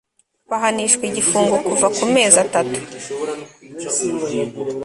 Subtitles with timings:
[0.49, 2.79] bahanishwa igifungo kuva ku mezi atatu